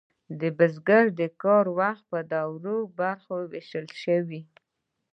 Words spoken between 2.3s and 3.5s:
دوو برخو